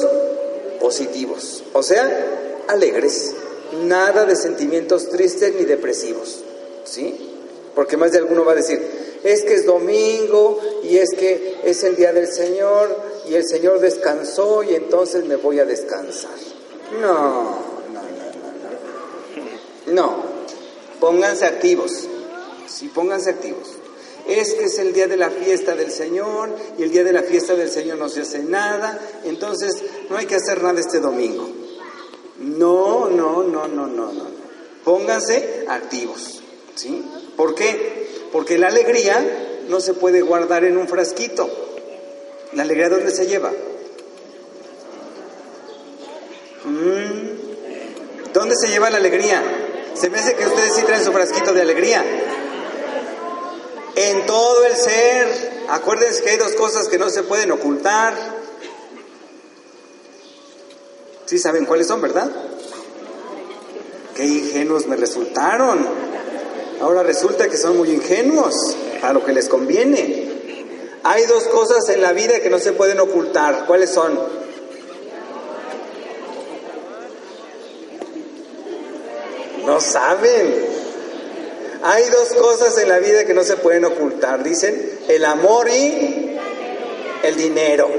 positivos, 0.80 1.64
o 1.74 1.84
sea, 1.84 2.64
alegres 2.68 3.36
nada 3.84 4.26
de 4.26 4.36
sentimientos 4.36 5.10
tristes 5.10 5.54
ni 5.56 5.66
depresivos, 5.66 6.44
¿sí? 6.84 7.32
Porque 7.74 7.98
más 7.98 8.12
de 8.12 8.20
alguno 8.20 8.46
va 8.46 8.54
a 8.54 8.56
decir, 8.56 8.82
es 9.24 9.44
que 9.44 9.56
es 9.56 9.66
domingo 9.66 10.60
y 10.84 10.98
es 10.98 11.10
que 11.18 11.60
es 11.64 11.84
el 11.84 11.96
día 11.96 12.14
del 12.14 12.32
Señor 12.32 12.96
y 13.28 13.36
el 13.36 13.46
Señor 13.46 13.80
descansó 13.80 14.64
y 14.64 14.76
entonces 14.76 15.26
me 15.26 15.36
voy 15.36 15.60
a 15.60 15.66
descansar. 15.66 16.32
No, 17.02 17.58
no, 17.92 18.02
no, 18.02 18.02
no. 19.88 19.94
No, 19.94 20.24
pónganse 21.00 21.46
activos, 21.46 22.08
sí, 22.68 22.88
pónganse 22.90 23.32
activos. 23.32 23.78
Es 24.28 24.54
que 24.54 24.66
es 24.66 24.80
el 24.80 24.94
día 24.94 25.08
de 25.08 25.18
la 25.18 25.30
fiesta 25.30 25.76
del 25.76 25.92
Señor 25.92 26.50
y 26.78 26.84
el 26.84 26.92
día 26.92 27.04
de 27.04 27.14
la 27.14 27.22
fiesta 27.22 27.56
del 27.56 27.70
Señor 27.70 27.98
no 27.98 28.10
se 28.10 28.22
hace 28.22 28.40
nada, 28.40 29.00
entonces 29.24 29.84
no 30.10 30.18
hay 30.18 30.26
que 30.26 30.36
hacer 30.36 30.64
nada 30.64 30.80
este 30.80 31.00
domingo. 31.00 31.65
No, 32.46 33.10
no, 33.10 33.44
no, 33.44 33.68
no, 33.68 33.88
no, 33.88 34.14
no. 34.14 34.28
Pónganse 34.84 35.66
activos. 35.68 36.42
¿Sí? 36.76 37.04
¿Por 37.36 37.56
qué? 37.56 38.28
Porque 38.32 38.58
la 38.58 38.68
alegría 38.68 39.64
no 39.68 39.80
se 39.80 39.94
puede 39.96 40.22
guardar 40.22 40.64
en 40.64 40.78
un 40.78 40.88
frasquito. 40.88 41.50
¿La 42.54 42.64
alegría 42.64 42.90
dónde 42.90 43.12
se 43.12 43.26
lleva? 43.26 43.52
Mm. 46.66 48.32
¿Dónde 48.32 48.56
se 48.56 48.68
lleva 48.68 48.90
la 48.90 48.98
alegría? 48.98 49.42
Se 49.96 50.10
me 50.10 50.20
hace 50.20 50.36
que 50.36 50.46
ustedes 50.46 50.76
sí 50.76 50.84
traen 50.84 51.04
su 51.04 51.12
frasquito 51.12 51.52
de 51.54 51.62
alegría. 51.62 52.04
En 53.96 54.26
todo 54.26 54.66
el 54.66 54.76
ser. 54.76 55.66
Acuérdense 55.70 56.22
que 56.22 56.32
hay 56.32 56.38
dos 56.38 56.54
cosas 56.54 56.90
que 56.90 57.00
no 57.00 57.10
se 57.10 57.24
pueden 57.24 57.52
ocultar. 57.52 58.35
Sí 61.36 61.40
saben 61.40 61.66
cuáles 61.66 61.88
son, 61.88 62.00
¿verdad? 62.00 62.32
Qué 64.16 64.24
ingenuos 64.24 64.88
me 64.88 64.96
resultaron. 64.96 65.86
Ahora 66.80 67.04
resulta 67.04 67.50
que 67.50 67.58
son 67.58 67.76
muy 67.76 67.90
ingenuos 67.90 68.56
a 69.04 69.12
lo 69.12 69.22
que 69.26 69.34
les 69.34 69.50
conviene. 69.50 70.30
Hay 71.04 71.26
dos 71.26 71.44
cosas 71.50 71.90
en 71.90 72.02
la 72.02 72.14
vida 72.14 72.40
que 72.40 72.50
no 72.50 72.58
se 72.58 72.72
pueden 72.72 73.02
ocultar. 73.02 73.66
¿Cuáles 73.68 73.90
son? 73.90 74.18
No 79.66 79.82
saben. 79.82 80.56
Hay 81.84 82.06
dos 82.12 82.30
cosas 82.42 82.78
en 82.78 82.88
la 82.88 83.00
vida 83.00 83.26
que 83.26 83.34
no 83.34 83.44
se 83.44 83.58
pueden 83.58 83.84
ocultar. 83.84 84.42
Dicen 84.42 85.00
el 85.10 85.26
amor 85.26 85.68
y 85.68 86.38
el 87.24 87.36
dinero. 87.36 87.90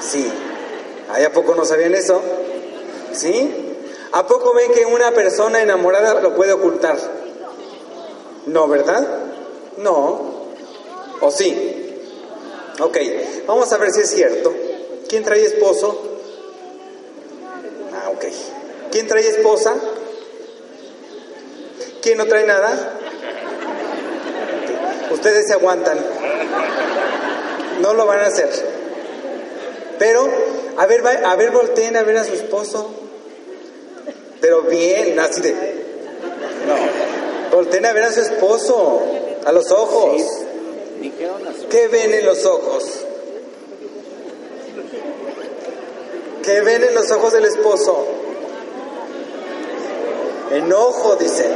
Sí. 0.00 0.28
¿Hay 1.10 1.24
a 1.24 1.32
poco 1.32 1.54
no 1.54 1.64
sabían 1.64 1.94
eso? 1.94 2.20
¿Sí? 3.12 3.76
¿A 4.12 4.26
poco 4.26 4.54
ven 4.54 4.72
que 4.72 4.86
una 4.86 5.10
persona 5.12 5.62
enamorada 5.62 6.20
lo 6.20 6.34
puede 6.34 6.52
ocultar? 6.52 6.96
No, 8.46 8.68
¿verdad? 8.68 9.06
No. 9.78 10.34
¿O 11.20 11.30
sí? 11.30 12.00
Ok, 12.80 12.96
vamos 13.46 13.72
a 13.72 13.78
ver 13.78 13.90
si 13.92 14.00
es 14.00 14.10
cierto. 14.10 14.52
¿Quién 15.08 15.22
trae 15.24 15.44
esposo? 15.44 16.18
Ah, 17.92 18.10
ok. 18.10 18.24
¿Quién 18.90 19.06
trae 19.06 19.26
esposa? 19.26 19.74
¿Quién 22.02 22.18
no 22.18 22.26
trae 22.26 22.46
nada? 22.46 22.98
Ustedes 25.10 25.46
se 25.46 25.54
aguantan. 25.54 25.98
No 27.80 27.94
lo 27.94 28.06
van 28.06 28.20
a 28.20 28.26
hacer. 28.26 28.50
Pero, 29.98 30.28
a 30.76 30.86
ver, 30.86 31.06
a 31.06 31.36
ver, 31.36 31.50
volteen 31.50 31.96
a 31.96 32.02
ver 32.02 32.16
a 32.16 32.24
su 32.24 32.34
esposo. 32.34 32.90
Pero 34.40 34.62
bien, 34.62 35.18
así 35.18 35.40
de. 35.40 35.52
No. 35.52 37.56
Volteen 37.56 37.86
a 37.86 37.92
ver 37.92 38.04
a 38.04 38.12
su 38.12 38.20
esposo, 38.20 39.02
a 39.44 39.52
los 39.52 39.70
ojos. 39.70 40.22
¿Qué 41.70 41.88
ven 41.88 42.14
en 42.14 42.26
los 42.26 42.44
ojos? 42.44 42.84
¿Qué 46.42 46.60
ven 46.60 46.84
en 46.84 46.94
los 46.94 47.10
ojos 47.10 47.32
del 47.32 47.44
esposo? 47.44 48.06
Enojo, 50.52 51.16
dice. 51.16 51.50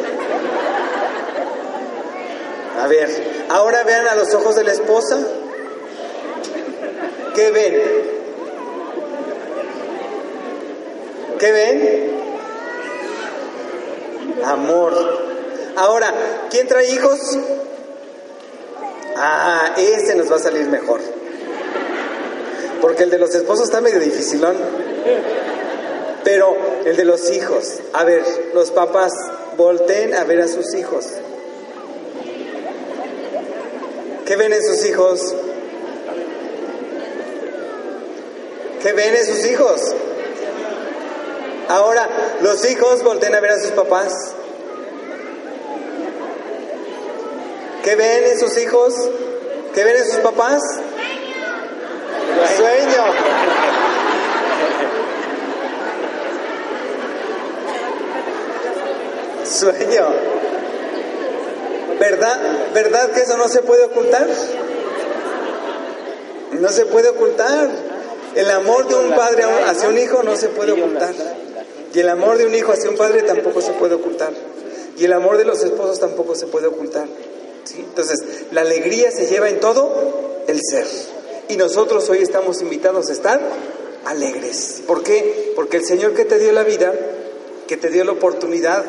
A 2.80 2.86
ver, 2.86 3.10
ahora 3.48 3.82
vean 3.82 4.06
a 4.06 4.14
los 4.14 4.32
ojos 4.34 4.54
de 4.54 4.64
la 4.64 4.72
esposa. 4.72 5.18
¿Qué 7.34 7.50
ven? 7.50 8.17
¿Qué 11.38 11.52
ven? 11.52 12.10
Amor. 14.44 14.94
Ahora, 15.76 16.12
¿quién 16.50 16.66
trae 16.66 16.90
hijos? 16.90 17.38
Ah, 19.16 19.74
ese 19.76 20.16
nos 20.16 20.30
va 20.30 20.36
a 20.36 20.40
salir 20.40 20.66
mejor. 20.66 21.00
Porque 22.80 23.04
el 23.04 23.10
de 23.10 23.18
los 23.18 23.34
esposos 23.34 23.66
está 23.66 23.80
medio 23.80 24.00
dificilón. 24.00 24.56
Pero 26.24 26.56
el 26.84 26.96
de 26.96 27.04
los 27.04 27.30
hijos. 27.30 27.80
A 27.92 28.04
ver, 28.04 28.24
los 28.54 28.70
papás 28.70 29.12
volteen 29.56 30.14
a 30.14 30.24
ver 30.24 30.40
a 30.40 30.48
sus 30.48 30.74
hijos. 30.74 31.06
¿Qué 34.26 34.36
ven 34.36 34.52
en 34.52 34.62
sus 34.62 34.84
hijos? 34.84 35.34
¿Qué 38.82 38.92
ven 38.92 39.16
en 39.16 39.26
sus 39.26 39.46
hijos? 39.46 39.94
Ahora, 41.68 42.08
los 42.40 42.64
hijos 42.70 43.02
volteen 43.02 43.34
a 43.34 43.40
ver 43.40 43.50
a 43.50 43.60
sus 43.60 43.72
papás. 43.72 44.12
¿Qué 47.84 47.94
ven 47.94 48.24
en 48.24 48.38
sus 48.38 48.56
hijos? 48.58 48.94
¿Qué 49.74 49.84
ven 49.84 49.96
en 49.96 50.04
sus 50.04 50.16
papás? 50.16 50.62
Sueño. 52.56 53.04
Sueño. 59.44 60.06
¿Verdad? 62.00 62.38
¿Verdad 62.72 63.10
que 63.10 63.20
eso 63.20 63.36
no 63.36 63.48
se 63.48 63.60
puede 63.62 63.84
ocultar? 63.84 64.26
No 66.52 66.68
se 66.70 66.86
puede 66.86 67.10
ocultar. 67.10 67.68
El 68.34 68.50
amor 68.50 68.88
de 68.88 68.94
un 68.94 69.14
padre 69.14 69.44
hacia 69.66 69.88
un 69.88 69.98
hijo 69.98 70.22
no 70.22 70.36
se 70.36 70.48
puede 70.48 70.72
ocultar. 70.72 71.14
Y 71.98 72.00
el 72.00 72.10
amor 72.10 72.38
de 72.38 72.46
un 72.46 72.54
hijo 72.54 72.70
hacia 72.70 72.88
un 72.88 72.96
padre 72.96 73.24
tampoco 73.24 73.60
se 73.60 73.72
puede 73.72 73.96
ocultar. 73.96 74.32
Y 74.96 75.04
el 75.04 75.12
amor 75.12 75.36
de 75.36 75.44
los 75.44 75.64
esposos 75.64 75.98
tampoco 75.98 76.36
se 76.36 76.46
puede 76.46 76.68
ocultar. 76.68 77.08
Entonces, 77.76 78.20
la 78.52 78.60
alegría 78.60 79.10
se 79.10 79.26
lleva 79.26 79.48
en 79.48 79.58
todo 79.58 80.44
el 80.46 80.60
ser. 80.62 80.86
Y 81.48 81.56
nosotros 81.56 82.08
hoy 82.08 82.18
estamos 82.18 82.62
invitados 82.62 83.08
a 83.08 83.12
estar 83.12 83.40
alegres. 84.04 84.80
¿Por 84.86 85.02
qué? 85.02 85.52
Porque 85.56 85.78
el 85.78 85.84
Señor 85.84 86.14
que 86.14 86.24
te 86.24 86.38
dio 86.38 86.52
la 86.52 86.62
vida, 86.62 86.94
que 87.66 87.76
te 87.76 87.90
dio 87.90 88.04
la 88.04 88.12
oportunidad 88.12 88.84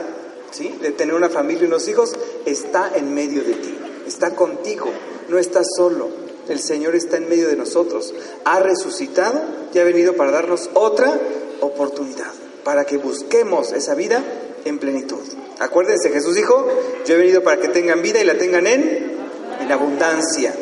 ¿sí? 0.52 0.78
de 0.80 0.91
tener 0.91 1.15
una 1.15 1.30
familia 1.30 1.63
y 1.63 1.65
unos 1.65 1.88
hijos, 1.88 2.12
está 2.45 2.91
en 2.95 3.12
medio 3.15 3.43
de 3.43 3.54
ti, 3.54 3.76
está 4.06 4.36
contigo, 4.36 4.86
no 5.30 5.39
estás 5.39 5.65
solo. 5.76 6.10
El 6.48 6.60
Señor 6.60 6.93
está 6.95 7.17
en 7.17 7.28
medio 7.28 7.48
de 7.48 7.56
nosotros. 7.56 8.13
Ha 8.45 8.60
resucitado 8.60 9.41
y 9.74 9.80
ha 9.80 9.84
venido 9.84 10.13
para 10.13 10.30
darnos 10.30 10.69
otra 10.76 11.19
oportunidad, 11.60 12.34
para 12.63 12.86
que 12.86 12.98
busquemos 12.98 13.72
esa 13.72 13.95
vida 13.95 14.24
en 14.65 14.80
plenitud. 14.80 15.22
Acuérdense, 15.60 16.10
Jesús 16.10 16.36
dijo, 16.36 16.67
yo 17.06 17.15
he 17.15 17.17
venido 17.17 17.43
para 17.43 17.60
que 17.60 17.67
tengan 17.67 18.02
vida 18.02 18.22
y 18.22 18.26
la 18.26 18.38
tengan 18.38 18.67
en, 18.67 19.17
en 19.60 19.72
abundancia. 19.72 20.54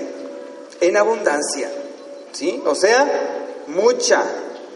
En 0.82 0.98
abundancia. 0.98 1.70
¿Sí? 2.32 2.62
O 2.66 2.76
sea, 2.76 3.64
mucha, 3.68 4.24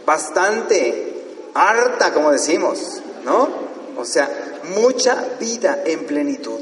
bastante, 0.05 1.13
harta, 1.53 2.13
como 2.13 2.31
decimos, 2.31 3.01
¿no? 3.23 3.49
O 3.97 4.05
sea, 4.05 4.59
mucha 4.75 5.25
vida 5.39 5.83
en 5.85 6.05
plenitud. 6.05 6.59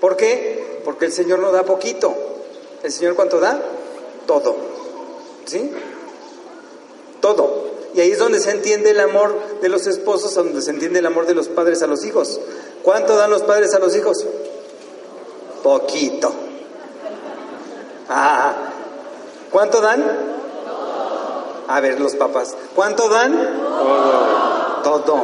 ¿Por 0.00 0.16
qué? 0.16 0.80
Porque 0.84 1.06
el 1.06 1.12
Señor 1.12 1.38
no 1.38 1.50
da 1.50 1.62
poquito. 1.62 2.14
¿El 2.82 2.92
Señor 2.92 3.14
cuánto 3.14 3.40
da? 3.40 3.60
Todo. 4.26 4.56
¿Sí? 5.46 5.70
Todo. 7.20 7.73
Y 7.94 8.00
ahí 8.00 8.10
es 8.10 8.18
donde 8.18 8.40
se 8.40 8.50
entiende 8.50 8.90
el 8.90 9.00
amor 9.00 9.38
de 9.62 9.68
los 9.68 9.86
esposos, 9.86 10.34
donde 10.34 10.60
se 10.62 10.70
entiende 10.70 10.98
el 10.98 11.06
amor 11.06 11.26
de 11.26 11.34
los 11.34 11.48
padres 11.48 11.82
a 11.82 11.86
los 11.86 12.04
hijos. 12.04 12.40
¿Cuánto 12.82 13.16
dan 13.16 13.30
los 13.30 13.42
padres 13.42 13.72
a 13.74 13.78
los 13.78 13.94
hijos? 13.96 14.26
Poquito. 15.62 16.32
Ah, 18.08 18.54
¿cuánto 19.50 19.80
dan? 19.80 20.04
A 21.68 21.80
ver, 21.80 22.00
los 22.00 22.14
papás. 22.16 22.54
¿Cuánto 22.74 23.08
dan? 23.08 23.32
Todo. 24.82 25.22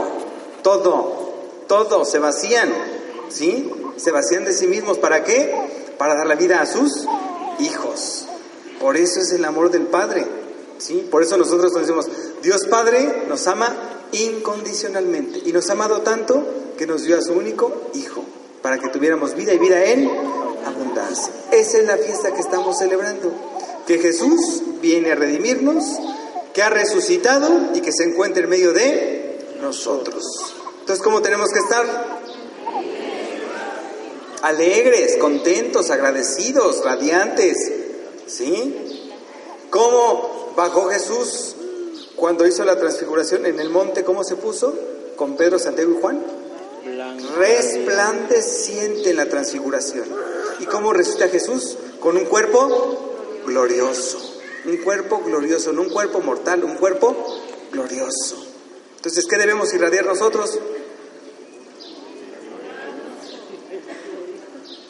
Todo. 0.62 1.33
Todo. 1.66 2.04
Se 2.04 2.18
vacían. 2.18 2.72
¿Sí? 3.28 3.70
Se 3.96 4.11
vacían 4.11 4.44
de 4.44 4.52
sí 4.52 4.66
mismos. 4.66 4.98
¿Para 4.98 5.24
qué? 5.24 5.94
Para 5.98 6.14
dar 6.14 6.26
la 6.26 6.37
vida 6.37 6.61
a 6.61 6.66
sus 6.66 7.04
hijos. 7.59 8.26
Por 8.80 8.96
eso 8.96 9.20
es 9.20 9.33
el 9.33 9.44
amor 9.44 9.70
del 9.70 9.87
Padre. 9.87 10.26
¿Sí? 10.78 11.06
Por 11.11 11.22
eso 11.22 11.37
nosotros 11.37 11.74
decimos, 11.74 12.09
Dios 12.42 12.66
Padre 12.66 13.24
nos 13.29 13.46
ama 13.46 13.74
incondicionalmente 14.12 15.42
y 15.44 15.53
nos 15.53 15.68
ha 15.68 15.72
amado 15.72 16.00
tanto 16.00 16.42
que 16.79 16.87
nos 16.87 17.03
dio 17.03 17.18
a 17.18 17.22
su 17.22 17.33
único 17.33 17.90
Hijo 17.94 18.24
para 18.62 18.79
que 18.79 18.88
tuviéramos 18.88 19.35
vida 19.35 19.53
y 19.53 19.59
vida 19.59 19.85
en 19.85 20.09
abundancia. 20.66 21.33
Esa 21.50 21.79
es 21.79 21.87
la 21.87 21.96
fiesta 21.96 22.33
que 22.33 22.40
estamos 22.40 22.79
celebrando, 22.79 23.33
que 23.87 23.98
Jesús 23.98 24.62
viene 24.81 25.12
a 25.12 25.14
redimirnos, 25.14 25.85
que 26.53 26.62
ha 26.62 26.70
resucitado 26.70 27.70
y 27.74 27.81
que 27.81 27.92
se 27.92 28.05
encuentra 28.05 28.42
en 28.42 28.50
medio 28.50 28.72
de 28.72 29.38
nosotros. 29.61 30.24
Entonces, 30.81 31.03
¿cómo 31.03 31.22
tenemos 31.22 31.50
que 31.50 31.59
estar? 31.59 32.20
Alegres, 34.42 35.16
contentos, 35.18 35.90
agradecidos, 35.90 36.85
radiantes. 36.85 37.57
¿Sí? 38.26 39.03
¿Cómo 39.70 40.53
bajó 40.57 40.88
Jesús 40.88 41.57
cuando 42.20 42.46
hizo 42.46 42.64
la 42.66 42.78
transfiguración 42.78 43.46
en 43.46 43.59
el 43.59 43.70
monte? 43.70 44.04
¿Cómo 44.04 44.22
se 44.24 44.37
puso? 44.37 44.74
Con 45.16 45.37
Pedro, 45.37 45.59
Santiago 45.59 45.92
y 45.96 46.00
Juan. 46.02 46.22
Resplandeciente 47.38 49.11
en 49.11 49.16
la 49.16 49.26
transfiguración. 49.26 50.04
¿Y 50.61 50.66
cómo 50.66 50.92
resucita 50.92 51.28
Jesús? 51.28 51.78
Con 51.98 52.18
un 52.18 52.26
cuerpo 52.26 53.14
glorioso. 53.46 54.18
Un 54.66 54.76
cuerpo 54.76 55.22
glorioso, 55.24 55.72
no 55.72 55.80
un 55.80 55.88
cuerpo 55.88 56.20
mortal, 56.20 56.62
un 56.62 56.76
cuerpo 56.76 57.16
glorioso. 57.72 58.37
Entonces, 58.96 59.26
¿qué 59.26 59.38
debemos 59.38 59.72
irradiar 59.72 60.04
nosotros? 60.04 60.59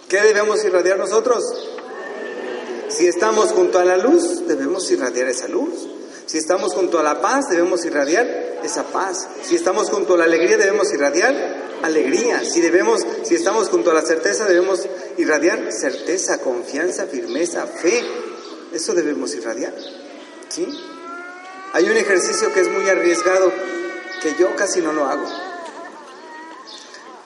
¿Qué 0.08 0.20
debemos 0.20 0.64
irradiar 0.64 0.98
nosotros? 0.98 1.44
Si 2.88 3.06
estamos 3.06 3.52
junto 3.52 3.78
a 3.78 3.84
la 3.84 3.96
luz, 3.96 4.48
debemos 4.48 4.90
irradiar 4.90 5.28
esa 5.28 5.46
luz. 5.46 5.99
Si 6.30 6.38
estamos 6.38 6.74
junto 6.74 7.00
a 7.00 7.02
la 7.02 7.20
paz, 7.20 7.48
debemos 7.48 7.84
irradiar 7.84 8.60
esa 8.62 8.84
paz. 8.84 9.26
Si 9.42 9.56
estamos 9.56 9.90
junto 9.90 10.14
a 10.14 10.16
la 10.16 10.26
alegría 10.26 10.56
debemos 10.56 10.92
irradiar 10.92 11.34
alegría. 11.82 12.44
Si 12.44 12.60
debemos, 12.60 13.04
si 13.24 13.34
estamos 13.34 13.68
junto 13.68 13.90
a 13.90 13.94
la 13.94 14.02
certeza 14.02 14.46
debemos 14.46 14.86
irradiar 15.16 15.72
certeza, 15.72 16.38
confianza, 16.38 17.06
firmeza, 17.06 17.66
fe. 17.66 18.04
Eso 18.72 18.94
debemos 18.94 19.34
irradiar. 19.34 19.74
¿Sí? 20.50 20.68
Hay 21.72 21.90
un 21.90 21.96
ejercicio 21.96 22.52
que 22.54 22.60
es 22.60 22.68
muy 22.68 22.88
arriesgado 22.88 23.52
que 24.22 24.36
yo 24.38 24.54
casi 24.54 24.80
no 24.80 24.92
lo 24.92 25.06
hago. 25.06 25.26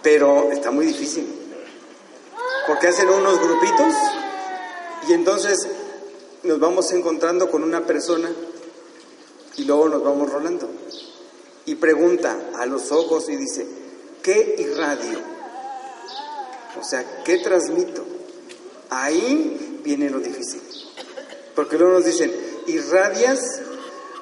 Pero 0.02 0.50
está 0.50 0.70
muy 0.70 0.86
difícil. 0.86 1.28
Porque 2.66 2.88
hacen 2.88 3.10
unos 3.10 3.38
grupitos 3.38 3.94
y 5.06 5.12
entonces 5.12 5.68
nos 6.42 6.58
vamos 6.58 6.90
encontrando 6.92 7.50
con 7.50 7.62
una 7.62 7.84
persona 7.84 8.30
y 9.56 9.64
luego 9.64 9.88
nos 9.88 10.02
vamos 10.02 10.30
rolando. 10.30 10.68
Y 11.66 11.76
pregunta 11.76 12.50
a 12.58 12.66
los 12.66 12.92
ojos 12.92 13.28
y 13.28 13.36
dice, 13.36 13.66
¿qué 14.22 14.56
irradio? 14.58 15.18
O 16.80 16.84
sea, 16.84 17.22
¿qué 17.24 17.38
transmito? 17.38 18.04
Ahí 18.90 19.80
viene 19.82 20.10
lo 20.10 20.20
difícil. 20.20 20.60
Porque 21.54 21.78
luego 21.78 21.94
nos 21.94 22.04
dicen, 22.04 22.32
irradias 22.66 23.40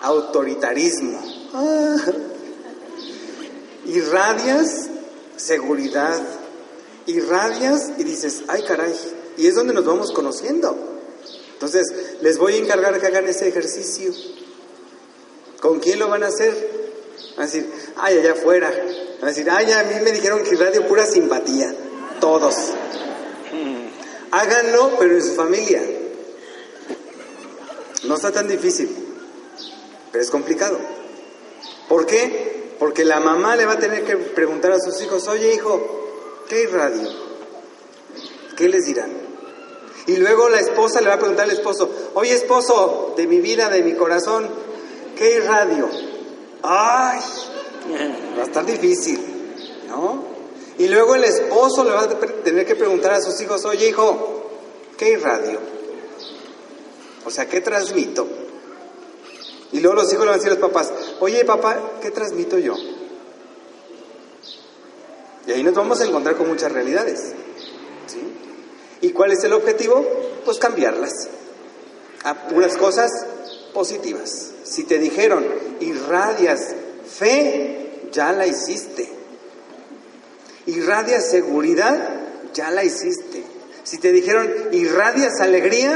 autoritarismo. 0.00 1.20
Ah. 1.54 1.96
Irradias 3.86 4.88
seguridad. 5.36 6.22
Irradias 7.06 7.92
y 7.98 8.04
dices, 8.04 8.42
ay 8.48 8.62
caray. 8.62 8.94
Y 9.36 9.46
es 9.46 9.54
donde 9.54 9.74
nos 9.74 9.84
vamos 9.84 10.12
conociendo. 10.12 10.76
Entonces, 11.54 11.86
les 12.20 12.38
voy 12.38 12.54
a 12.54 12.56
encargar 12.56 13.00
que 13.00 13.06
hagan 13.06 13.28
ese 13.28 13.48
ejercicio. 13.48 14.12
¿Con 15.62 15.78
quién 15.78 16.00
lo 16.00 16.08
van 16.08 16.24
a 16.24 16.26
hacer? 16.26 16.52
Van 17.36 17.44
a 17.44 17.46
decir, 17.46 17.72
ay, 17.96 18.18
allá 18.18 18.32
afuera. 18.32 18.68
Van 18.68 19.24
a 19.24 19.26
decir, 19.28 19.48
ay, 19.48 19.70
a 19.70 19.84
mí 19.84 19.94
me 20.02 20.10
dijeron 20.10 20.42
que 20.42 20.54
irradio 20.54 20.88
pura 20.88 21.06
simpatía. 21.06 21.72
Todos. 22.20 22.56
Háganlo, 24.32 24.96
pero 24.98 25.14
en 25.14 25.22
su 25.22 25.34
familia. 25.36 25.80
No 28.02 28.16
está 28.16 28.32
tan 28.32 28.48
difícil, 28.48 28.90
pero 30.10 30.24
es 30.24 30.30
complicado. 30.30 30.80
¿Por 31.88 32.06
qué? 32.06 32.74
Porque 32.80 33.04
la 33.04 33.20
mamá 33.20 33.54
le 33.54 33.64
va 33.64 33.74
a 33.74 33.78
tener 33.78 34.02
que 34.02 34.16
preguntar 34.16 34.72
a 34.72 34.80
sus 34.80 35.00
hijos, 35.00 35.28
oye 35.28 35.54
hijo, 35.54 36.42
¿qué 36.48 36.62
irradio? 36.62 37.08
¿Qué 38.56 38.68
les 38.68 38.84
dirán? 38.86 39.12
Y 40.08 40.16
luego 40.16 40.48
la 40.48 40.58
esposa 40.58 41.00
le 41.00 41.06
va 41.06 41.14
a 41.14 41.18
preguntar 41.18 41.44
al 41.44 41.52
esposo, 41.52 41.88
oye 42.14 42.32
esposo, 42.32 43.14
de 43.16 43.28
mi 43.28 43.40
vida, 43.40 43.68
de 43.68 43.82
mi 43.82 43.94
corazón, 43.94 44.71
¿qué 45.22 45.36
irradio? 45.36 45.88
Ay, 46.64 47.20
va 48.36 48.42
a 48.42 48.44
estar 48.44 48.66
difícil, 48.66 49.20
¿no? 49.88 50.24
Y 50.78 50.88
luego 50.88 51.14
el 51.14 51.22
esposo 51.22 51.84
le 51.84 51.92
va 51.92 52.02
a 52.02 52.08
tener 52.08 52.66
que 52.66 52.74
preguntar 52.74 53.12
a 53.12 53.20
sus 53.20 53.40
hijos, 53.40 53.64
oye 53.64 53.88
hijo, 53.88 54.50
¿qué 54.96 55.10
irradio? 55.10 55.60
O 57.24 57.30
sea, 57.30 57.46
¿qué 57.46 57.60
transmito? 57.60 58.26
Y 59.70 59.78
luego 59.78 60.02
los 60.02 60.12
hijos 60.12 60.24
le 60.24 60.30
van 60.30 60.34
a 60.34 60.42
decir 60.42 60.50
a 60.50 60.60
los 60.60 60.70
papás, 60.70 60.92
oye 61.20 61.44
papá, 61.44 61.78
¿qué 62.00 62.10
transmito 62.10 62.58
yo? 62.58 62.74
Y 65.46 65.52
ahí 65.52 65.62
nos 65.62 65.74
vamos 65.74 66.00
a 66.00 66.04
encontrar 66.04 66.36
con 66.36 66.48
muchas 66.48 66.72
realidades. 66.72 67.32
¿sí? 68.08 68.20
¿Y 69.02 69.12
cuál 69.12 69.30
es 69.30 69.44
el 69.44 69.52
objetivo? 69.52 70.04
Pues 70.44 70.58
cambiarlas 70.58 71.12
a 72.24 72.48
puras 72.48 72.76
cosas 72.76 73.10
positivas. 73.72 74.50
Si 74.64 74.84
te 74.84 74.98
dijeron, 74.98 75.44
irradias 75.80 76.74
fe, 77.18 78.08
ya 78.12 78.32
la 78.32 78.46
hiciste. 78.46 79.08
Irradias 80.66 81.30
seguridad, 81.30 81.98
ya 82.54 82.70
la 82.70 82.84
hiciste. 82.84 83.42
Si 83.82 83.98
te 83.98 84.12
dijeron, 84.12 84.50
irradias 84.72 85.40
alegría, 85.40 85.92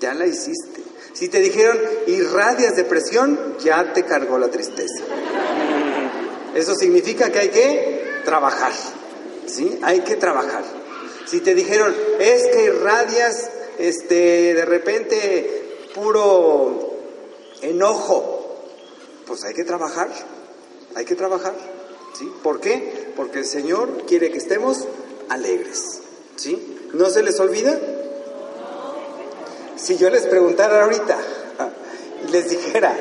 ya 0.00 0.14
la 0.14 0.26
hiciste. 0.26 0.82
Si 1.12 1.28
te 1.28 1.40
dijeron 1.40 1.78
irradias 2.06 2.76
depresión, 2.76 3.56
ya 3.64 3.92
te 3.92 4.04
cargó 4.04 4.38
la 4.38 4.48
tristeza. 4.48 5.02
Eso 6.54 6.74
significa 6.74 7.30
que 7.30 7.38
hay 7.38 7.48
que 7.48 8.20
trabajar. 8.24 8.72
¿Sí? 9.46 9.78
Hay 9.82 10.00
que 10.00 10.16
trabajar. 10.16 10.64
Si 11.26 11.40
te 11.40 11.54
dijeron, 11.54 11.94
es 12.20 12.46
que 12.48 12.64
irradias 12.64 13.50
este 13.78 14.54
de 14.54 14.64
repente 14.64 15.65
puro 15.96 16.92
enojo, 17.62 18.60
pues 19.26 19.42
hay 19.44 19.54
que 19.54 19.64
trabajar. 19.64 20.08
Hay 20.94 21.04
que 21.06 21.14
trabajar. 21.14 21.54
¿Sí? 22.12 22.30
¿Por 22.42 22.60
qué? 22.60 23.12
Porque 23.16 23.40
el 23.40 23.46
Señor 23.46 24.04
quiere 24.06 24.30
que 24.30 24.38
estemos 24.38 24.84
alegres. 25.30 26.00
¿Sí? 26.36 26.90
¿No 26.92 27.08
se 27.08 27.22
les 27.22 27.40
olvida? 27.40 27.78
Si 29.76 29.96
yo 29.96 30.10
les 30.10 30.26
preguntara 30.26 30.84
ahorita 30.84 31.18
les 32.30 32.50
dijera, 32.50 32.94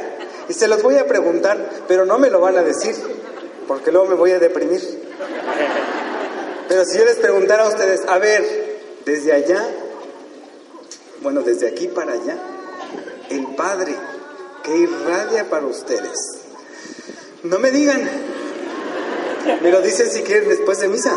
y 0.47 0.53
se 0.53 0.67
los 0.67 0.81
voy 0.81 0.97
a 0.97 1.05
preguntar, 1.05 1.83
pero 1.87 2.05
no 2.05 2.17
me 2.17 2.29
lo 2.29 2.39
van 2.39 2.57
a 2.57 2.63
decir, 2.63 2.95
porque 3.67 3.91
luego 3.91 4.07
me 4.07 4.15
voy 4.15 4.31
a 4.31 4.39
deprimir. 4.39 4.81
Pero 6.67 6.85
si 6.85 6.97
yo 6.97 7.05
les 7.05 7.17
preguntara 7.17 7.65
a 7.65 7.69
ustedes, 7.69 8.01
a 8.07 8.17
ver, 8.19 8.43
desde 9.05 9.33
allá, 9.33 9.65
bueno, 11.21 11.41
desde 11.41 11.67
aquí 11.67 11.87
para 11.87 12.13
allá, 12.13 12.54
el 13.29 13.55
Padre 13.55 13.95
que 14.63 14.77
irradia 14.77 15.49
para 15.49 15.65
ustedes, 15.65 16.17
no 17.43 17.59
me 17.59 17.71
digan, 17.71 18.09
me 19.61 19.71
lo 19.71 19.81
dicen 19.81 20.09
si 20.09 20.21
quieren 20.23 20.49
después 20.49 20.79
de 20.79 20.87
misa, 20.87 21.15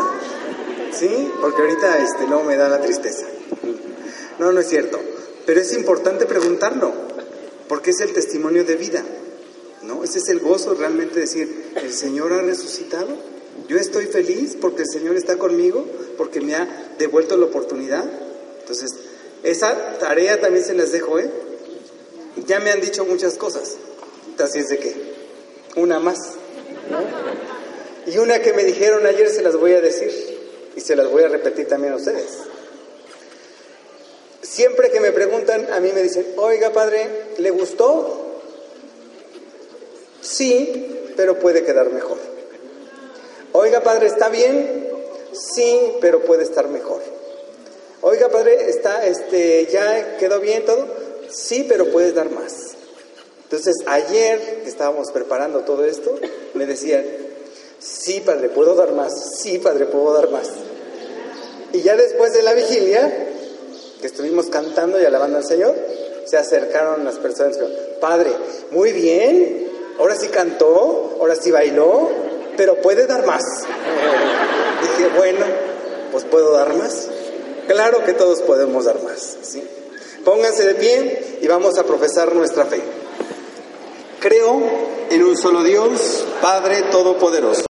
¿sí? 0.93 1.31
Porque 1.41 1.61
ahorita 1.61 1.97
este, 1.97 2.27
no 2.27 2.43
me 2.43 2.55
da 2.55 2.69
la 2.69 2.81
tristeza. 2.81 3.25
No, 4.37 4.51
no 4.51 4.59
es 4.59 4.69
cierto. 4.69 4.99
Pero 5.45 5.59
es 5.59 5.73
importante 5.73 6.25
preguntarlo, 6.25 6.93
porque 7.67 7.89
es 7.91 7.99
el 8.01 8.13
testimonio 8.13 8.63
de 8.63 8.75
vida, 8.75 9.03
¿no? 9.83 10.03
Ese 10.03 10.19
es 10.19 10.29
el 10.29 10.39
gozo 10.39 10.75
realmente 10.75 11.19
decir, 11.19 11.73
¿el 11.75 11.91
Señor 11.91 12.33
ha 12.33 12.41
resucitado? 12.41 13.07
Yo 13.67 13.77
estoy 13.77 14.05
feliz 14.05 14.55
porque 14.59 14.83
el 14.83 14.89
Señor 14.89 15.15
está 15.15 15.37
conmigo, 15.37 15.85
porque 16.17 16.41
me 16.41 16.55
ha 16.55 16.93
devuelto 16.97 17.35
la 17.37 17.45
oportunidad. 17.45 18.05
Entonces, 18.59 18.91
esa 19.43 19.97
tarea 19.97 20.39
también 20.39 20.63
se 20.63 20.73
las 20.73 20.91
dejo, 20.91 21.19
¿eh? 21.19 21.29
Ya 22.47 22.59
me 22.59 22.71
han 22.71 22.81
dicho 22.81 23.05
muchas 23.05 23.35
cosas, 23.35 23.77
así 24.37 24.59
es 24.59 24.69
de 24.69 24.77
que, 24.77 24.95
una 25.75 25.99
más. 25.99 26.17
Y 28.07 28.17
una 28.17 28.41
que 28.41 28.53
me 28.53 28.63
dijeron 28.63 29.05
ayer 29.05 29.29
se 29.29 29.41
las 29.41 29.55
voy 29.55 29.73
a 29.73 29.81
decir 29.81 30.11
y 30.75 30.81
se 30.81 30.95
las 30.95 31.09
voy 31.09 31.23
a 31.23 31.27
repetir 31.27 31.67
también 31.67 31.93
a 31.93 31.97
ustedes. 31.97 32.37
Siempre 34.41 34.89
que 34.89 34.99
me 34.99 35.11
preguntan, 35.11 35.71
a 35.71 35.79
mí 35.79 35.91
me 35.93 36.01
dicen, 36.01 36.25
oiga 36.37 36.71
padre, 36.71 37.07
¿le 37.37 37.51
gustó? 37.51 38.41
Sí, 40.21 41.11
pero 41.15 41.39
puede 41.39 41.63
quedar 41.63 41.91
mejor. 41.91 42.17
Oiga 43.51 43.81
padre, 43.81 44.07
¿está 44.07 44.29
bien? 44.29 44.89
Sí, 45.33 45.93
pero 46.01 46.21
puede 46.21 46.43
estar 46.43 46.67
mejor. 46.67 47.01
Oiga 48.01 48.29
padre, 48.29 48.69
¿está, 48.69 49.05
este, 49.05 49.65
ya 49.65 50.17
quedó 50.17 50.39
bien 50.39 50.65
todo? 50.65 50.87
Sí, 51.31 51.65
pero 51.67 51.91
puedes 51.91 52.15
dar 52.15 52.29
más. 52.31 52.53
Entonces, 53.43 53.75
ayer 53.87 54.61
que 54.63 54.69
estábamos 54.69 55.11
preparando 55.11 55.61
todo 55.61 55.83
esto, 55.83 56.15
me 56.53 56.65
decían, 56.65 57.03
sí, 57.79 58.21
padre, 58.23 58.49
puedo 58.49 58.75
dar 58.75 58.91
más. 58.93 59.11
Sí, 59.39 59.57
padre, 59.57 59.85
puedo 59.85 60.13
dar 60.13 60.29
más. 60.29 60.49
Y 61.73 61.81
ya 61.81 61.95
después 61.95 62.33
de 62.33 62.43
la 62.43 62.53
vigilia, 62.53 63.27
que 64.01 64.07
estuvimos 64.07 64.47
cantando 64.47 65.01
y 65.01 65.05
alabando 65.05 65.37
al 65.37 65.45
Señor, 65.45 65.75
se 66.25 66.37
acercaron 66.37 67.03
las 67.03 67.15
personas 67.15 67.57
y 67.57 67.59
dijeron, 67.59 67.77
Padre, 67.99 68.31
muy 68.71 68.91
bien, 68.93 69.67
ahora 69.97 70.15
sí 70.15 70.27
cantó, 70.27 71.17
ahora 71.19 71.35
sí 71.35 71.49
bailó, 71.49 72.09
pero 72.55 72.75
puede 72.81 73.07
dar 73.07 73.25
más. 73.25 73.43
Dije, 74.97 75.09
bueno, 75.17 75.45
pues 76.11 76.23
puedo 76.25 76.53
dar 76.53 76.75
más. 76.75 77.07
Claro 77.67 78.03
que 78.03 78.13
todos 78.13 78.41
podemos 78.41 78.85
dar 78.85 79.01
más. 79.03 79.37
¿sí? 79.41 79.63
Pónganse 80.25 80.65
de 80.65 80.75
pie 80.75 81.39
y 81.41 81.47
vamos 81.47 81.77
a 81.77 81.83
profesar 81.83 82.35
nuestra 82.35 82.65
fe. 82.65 82.81
Creo 84.19 84.61
en 85.09 85.23
un 85.23 85.37
solo 85.37 85.63
Dios, 85.63 86.25
Padre 86.41 86.83
Todopoderoso. 86.91 87.65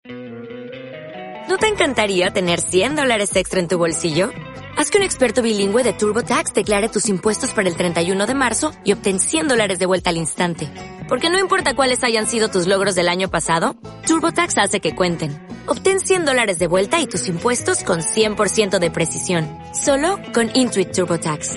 ¿No 1.48 1.56
te 1.58 1.66
encantaría 1.66 2.30
tener 2.30 2.60
100 2.60 2.96
dólares 2.96 3.34
extra 3.36 3.60
en 3.60 3.68
tu 3.68 3.78
bolsillo? 3.78 4.30
Haz 4.76 4.90
que 4.90 4.98
un 4.98 5.04
experto 5.04 5.42
bilingüe 5.42 5.82
de 5.82 5.92
TurboTax 5.92 6.54
declare 6.54 6.88
tus 6.88 7.08
impuestos 7.08 7.52
para 7.52 7.68
el 7.68 7.76
31 7.76 8.26
de 8.26 8.34
marzo 8.34 8.70
y 8.84 8.92
obtén 8.92 9.18
100 9.18 9.48
dólares 9.48 9.78
de 9.78 9.86
vuelta 9.86 10.10
al 10.10 10.16
instante. 10.16 10.70
Porque 11.08 11.30
no 11.30 11.38
importa 11.38 11.74
cuáles 11.74 12.04
hayan 12.04 12.26
sido 12.26 12.48
tus 12.48 12.66
logros 12.66 12.94
del 12.94 13.08
año 13.08 13.28
pasado, 13.28 13.74
TurboTax 14.06 14.56
hace 14.58 14.80
que 14.80 14.94
cuenten. 14.94 15.36
Obtén 15.66 16.00
100 16.00 16.26
dólares 16.26 16.58
de 16.58 16.68
vuelta 16.68 17.00
y 17.00 17.06
tus 17.06 17.28
impuestos 17.28 17.82
con 17.82 18.00
100% 18.00 18.78
de 18.78 18.90
precisión. 18.90 19.48
Solo 19.74 20.18
con 20.32 20.50
Intuit 20.54 20.92
TurboTax. 20.92 21.56